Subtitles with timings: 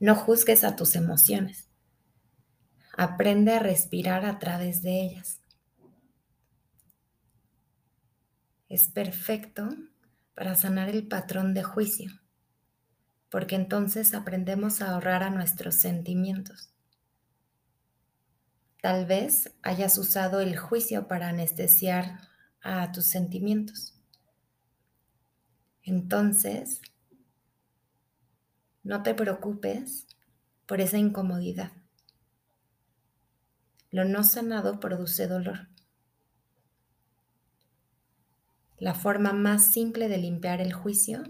[0.00, 1.68] No juzgues a tus emociones.
[2.96, 5.40] Aprende a respirar a través de ellas.
[8.68, 9.68] Es perfecto
[10.34, 12.12] para sanar el patrón de juicio,
[13.28, 16.70] porque entonces aprendemos a ahorrar a nuestros sentimientos.
[18.80, 22.20] Tal vez hayas usado el juicio para anestesiar
[22.62, 23.98] a tus sentimientos.
[25.82, 26.80] Entonces,
[28.88, 30.06] no te preocupes
[30.64, 31.72] por esa incomodidad.
[33.90, 35.68] Lo no sanado produce dolor.
[38.78, 41.22] La forma más simple de limpiar el juicio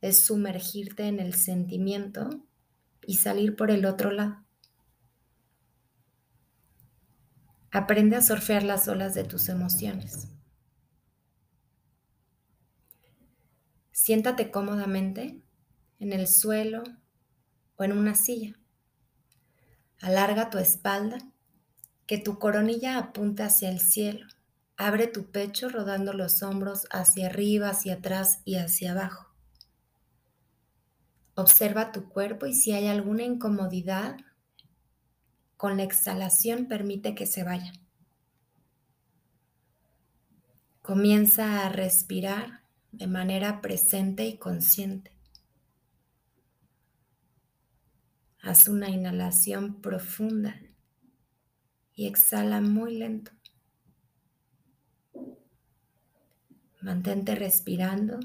[0.00, 2.28] es sumergirte en el sentimiento
[3.06, 4.44] y salir por el otro lado.
[7.70, 10.26] Aprende a surfear las olas de tus emociones.
[13.92, 15.44] Siéntate cómodamente
[15.98, 16.84] en el suelo
[17.76, 18.54] o en una silla.
[20.00, 21.18] Alarga tu espalda,
[22.06, 24.26] que tu coronilla apunte hacia el cielo.
[24.76, 29.28] Abre tu pecho rodando los hombros hacia arriba, hacia atrás y hacia abajo.
[31.34, 34.16] Observa tu cuerpo y si hay alguna incomodidad,
[35.56, 37.72] con la exhalación permite que se vaya.
[40.82, 42.62] Comienza a respirar
[42.92, 45.17] de manera presente y consciente.
[48.48, 50.58] Haz una inhalación profunda
[51.94, 53.30] y exhala muy lento.
[56.80, 58.18] Mantente respirando.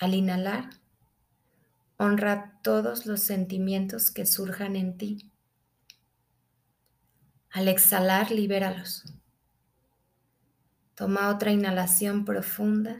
[0.00, 0.70] Al inhalar,
[1.98, 5.30] honra todos los sentimientos que surjan en ti.
[7.50, 9.04] Al exhalar, libéralos.
[10.96, 12.96] Toma otra inhalación profunda.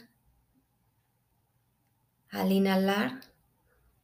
[2.31, 3.21] Al inhalar,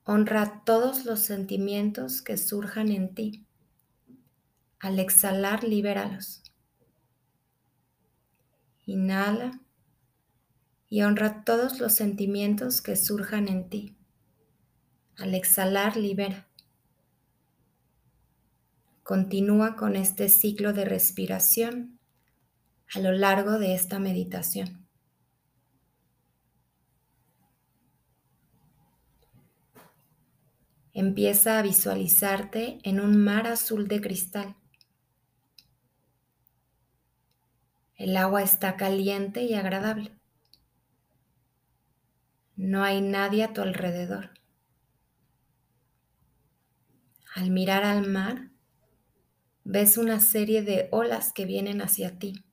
[0.05, 3.45] honra todos los sentimientos que surjan en ti.
[4.79, 6.43] Al exhalar, libéralos.
[8.87, 9.61] Inhala
[10.89, 13.97] y honra todos los sentimientos que surjan en ti.
[15.17, 16.49] Al exhalar, libera.
[19.03, 21.99] Continúa con este ciclo de respiración
[22.95, 24.84] a lo largo de esta meditación.
[30.97, 34.55] Empieza a visualizarte en un mar azul de cristal.
[37.97, 40.17] El agua está caliente y agradable.
[42.55, 44.31] No hay nadie a tu alrededor.
[47.35, 48.53] Al mirar al mar,
[49.65, 52.45] ves una serie de olas que vienen hacia ti.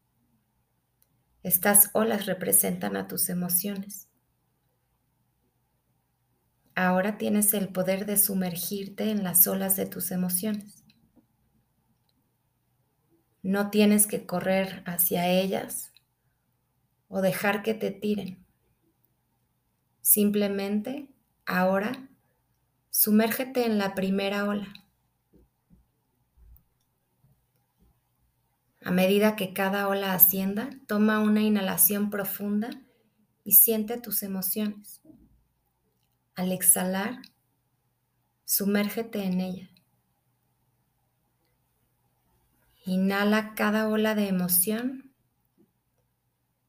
[1.43, 4.10] Estas olas representan a tus emociones.
[6.75, 10.83] Ahora tienes el poder de sumergirte en las olas de tus emociones.
[13.43, 15.91] No tienes que correr hacia ellas
[17.07, 18.45] o dejar que te tiren.
[20.01, 21.09] Simplemente
[21.45, 22.09] ahora
[22.89, 24.71] sumérgete en la primera ola.
[28.83, 32.69] A medida que cada ola ascienda, toma una inhalación profunda
[33.43, 35.01] y siente tus emociones.
[36.35, 37.21] Al exhalar,
[38.45, 39.69] sumérgete en ella.
[42.85, 45.13] Inhala cada ola de emoción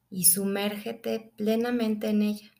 [0.09, 2.51] y sumérgete plenamente en ella.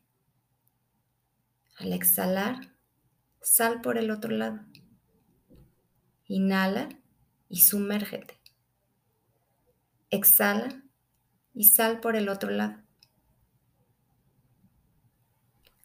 [1.77, 2.75] Al exhalar,
[3.41, 4.61] sal por el otro lado.
[6.25, 6.89] Inhala
[7.49, 8.39] y sumérgete.
[10.09, 10.83] Exhala
[11.53, 12.82] y sal por el otro lado.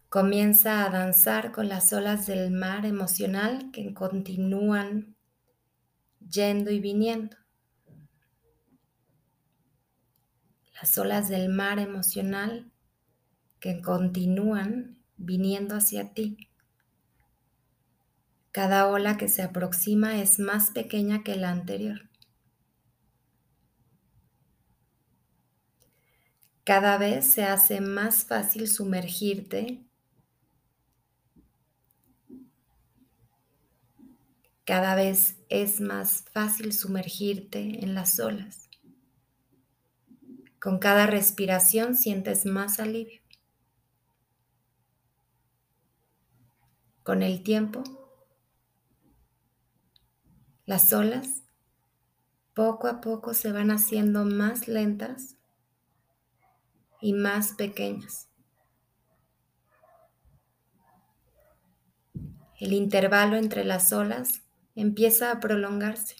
[0.08, 5.16] Comienza a danzar con las olas del mar emocional que continúan
[6.20, 7.36] yendo y viniendo.
[10.80, 12.70] las olas del mar emocional
[13.58, 16.48] que continúan viniendo hacia ti.
[18.52, 22.08] Cada ola que se aproxima es más pequeña que la anterior.
[26.64, 29.87] Cada vez se hace más fácil sumergirte.
[34.68, 38.68] Cada vez es más fácil sumergirte en las olas.
[40.60, 43.22] Con cada respiración sientes más alivio.
[47.02, 47.82] Con el tiempo,
[50.66, 51.44] las olas
[52.52, 55.38] poco a poco se van haciendo más lentas
[57.00, 58.28] y más pequeñas.
[62.60, 64.42] El intervalo entre las olas
[64.80, 66.16] empieza a prolongarse.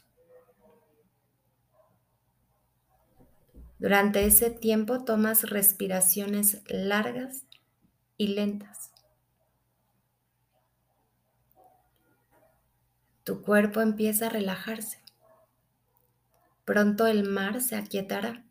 [3.78, 7.44] Durante ese tiempo tomas respiraciones largas
[8.16, 8.90] y lentas.
[13.22, 14.98] Tu cuerpo empieza a relajarse.
[16.64, 18.44] Pronto el mar se aquietará.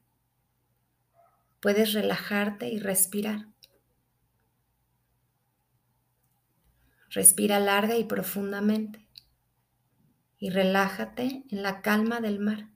[1.59, 3.47] Puedes relajarte y respirar.
[7.09, 9.06] Respira larga y profundamente
[10.39, 12.69] y relájate en la calma del mar.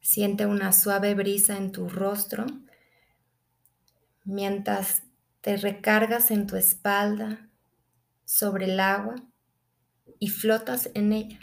[0.00, 2.46] Siente una suave brisa en tu rostro
[4.24, 5.02] mientras
[5.40, 7.48] te recargas en tu espalda
[8.24, 9.16] sobre el agua
[10.18, 11.40] y flotas en ella.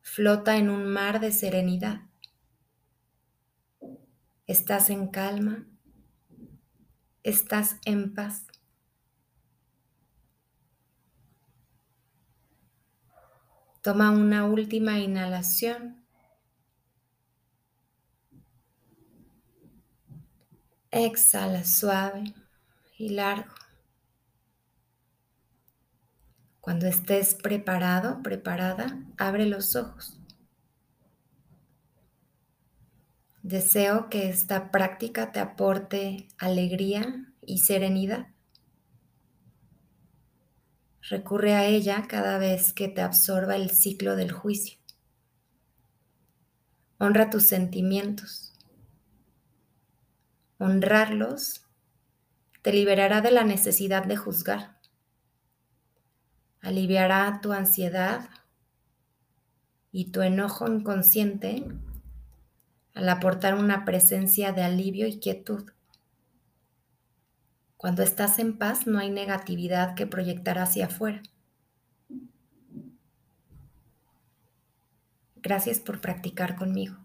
[0.00, 2.02] Flota en un mar de serenidad.
[4.46, 5.66] Estás en calma.
[7.22, 8.46] Estás en paz.
[13.82, 16.04] Toma una última inhalación.
[20.92, 22.32] Exhala suave
[22.96, 23.52] y largo.
[26.60, 30.16] Cuando estés preparado, preparada, abre los ojos.
[33.42, 38.31] Deseo que esta práctica te aporte alegría y serenidad.
[41.12, 44.78] Recurre a ella cada vez que te absorba el ciclo del juicio.
[46.98, 48.52] Honra tus sentimientos
[50.62, 51.66] honrarlos,
[52.62, 54.78] te liberará de la necesidad de juzgar,
[56.60, 58.30] aliviará tu ansiedad
[59.90, 61.64] y tu enojo inconsciente
[62.94, 65.68] al aportar una presencia de alivio y quietud.
[67.82, 71.20] Cuando estás en paz no hay negatividad que proyectar hacia afuera.
[75.34, 77.01] Gracias por practicar conmigo.